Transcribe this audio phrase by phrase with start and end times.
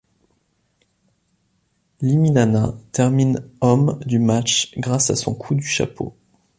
[2.01, 6.15] Liminana termine homme du match grâce à son coup du chapeau.